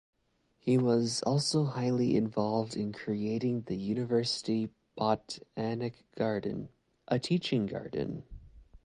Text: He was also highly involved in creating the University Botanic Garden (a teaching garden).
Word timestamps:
He 0.57 0.79
was 0.79 1.21
also 1.27 1.63
highly 1.63 2.15
involved 2.15 2.75
in 2.75 2.91
creating 2.91 3.65
the 3.67 3.75
University 3.77 4.71
Botanic 4.97 6.03
Garden 6.15 6.69
(a 7.07 7.19
teaching 7.19 7.67
garden). 7.67 8.23